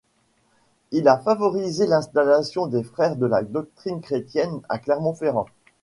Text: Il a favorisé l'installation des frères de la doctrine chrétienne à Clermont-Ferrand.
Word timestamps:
Il 0.89 1.07
a 1.07 1.19
favorisé 1.19 1.85
l'installation 1.85 2.65
des 2.65 2.81
frères 2.81 3.17
de 3.17 3.27
la 3.27 3.43
doctrine 3.43 4.01
chrétienne 4.01 4.61
à 4.67 4.79
Clermont-Ferrand. 4.79 5.45